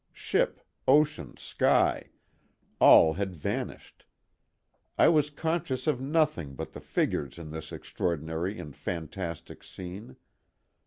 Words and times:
Ship, 0.13 0.59
ocean, 0.87 1.37
sky—all 1.37 3.13
had 3.13 3.35
vanished. 3.35 4.07
I 4.97 5.07
was 5.09 5.29
conscious 5.29 5.85
of 5.85 6.01
nothing 6.01 6.55
but 6.55 6.71
the 6.71 6.81
figures 6.81 7.37
in 7.37 7.51
this 7.51 7.71
extraordinary 7.71 8.57
and 8.57 8.75
fantastic 8.75 9.63
scene. 9.63 10.15